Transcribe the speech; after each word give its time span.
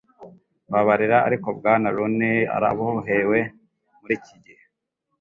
Mbabarira, 0.69 1.17
ariko 1.27 1.47
Bwana 1.57 1.87
Rooney 1.95 2.39
arabohewe 2.55 3.39
muri 3.99 4.13
iki 4.19 4.35
gihe. 4.43 4.63